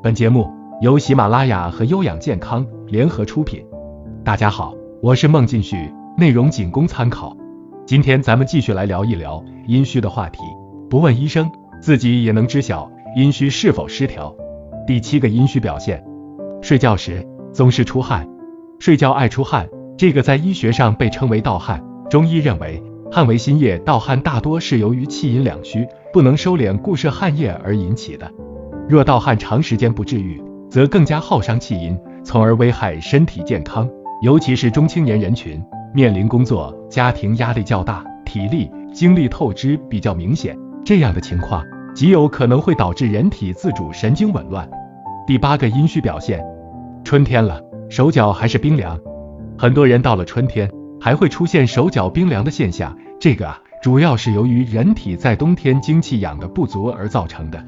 [0.00, 0.48] 本节目
[0.80, 3.66] 由喜马拉雅和优养健康联合出品。
[4.24, 7.36] 大家好，我是孟进旭，内容仅供参考。
[7.84, 10.38] 今天咱们继续来聊一聊阴虚的话题。
[10.88, 11.50] 不问医生，
[11.82, 14.32] 自己也能知晓阴虚是否失调。
[14.86, 16.00] 第七个阴虚表现，
[16.62, 18.24] 睡觉时总是出汗。
[18.78, 21.84] 睡觉爱出汗，这个在医学上被称为盗汗。
[22.08, 22.80] 中医认为，
[23.10, 28.30] 汗为心液，盗汗大多是由于气阴两虚，不能收敛固摄汗液而引起的。
[28.88, 31.94] 若盗汗长时间不治愈，则更加耗伤气阴，
[32.24, 33.86] 从而危害身体健康。
[34.22, 41.62] 尤其是中青年人群，面临工作、家庭压力较大，体力、精力透支比较明显，这样的情况
[41.94, 44.66] 极有可能会导致人体自主神经紊乱。
[45.26, 46.42] 第八个阴虚表现，
[47.04, 47.60] 春天了，
[47.90, 48.98] 手脚还是冰凉。
[49.58, 57.62] 很多人到了春天还会出现手脚冰凉的现象，这个啊，主要是由于人体在冬天精气养的不足而造成的。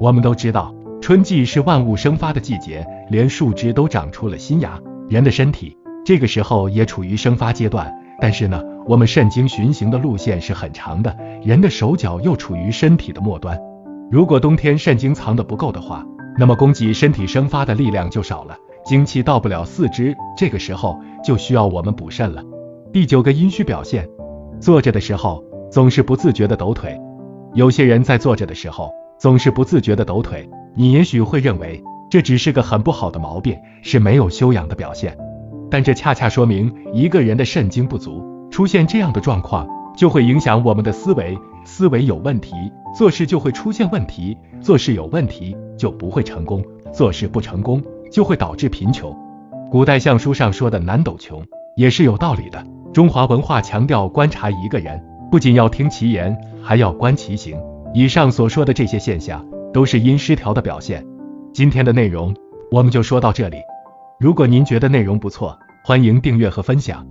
[0.00, 4.78] 我们都知道，春季是万物生发的季节，连树枝都长出了新芽。
[5.08, 13.58] 人的身体这个时候也处于生发阶段，但是呢，我们肾经循行的路线是很长的，人的手脚又处于身体的末端。
[14.08, 16.06] 如果冬天肾精藏的不够的话，
[16.38, 22.40] 那么供给身体生发的力量就少了，精气到不了四肢，这个时候就需要我们补肾了。
[22.92, 24.08] 第九个阴虚表现，
[24.60, 26.96] 坐着的时候总是不自觉的抖腿。
[27.54, 28.92] 有些人在坐着的时候。
[29.18, 35.16] 总是不自觉的抖腿，你也许会认为这只是个很不好的毛病，是没有修养的表现。
[35.70, 42.54] 但这恰恰说明一个人的肾精不足，出现这样的状况，就会影响我们的思维，思维有问题，
[42.96, 49.14] 做事就会出现问题，做事有问题就不会成功，做事不成功就会导致贫穷。
[49.70, 51.44] 古代相书上说的南斗穷，
[51.76, 52.64] 也是有道理的。
[52.94, 57.60] 中华文化强调观察一个人，不仅要听其言，还要观其行。
[57.94, 61.04] 以上所说的这些现象，都是阴失调的表现。
[61.52, 62.34] 今天的内容
[62.70, 63.56] 我们就说到这里。
[64.20, 67.06] 如果您觉得内容不错，欢迎订阅和分享。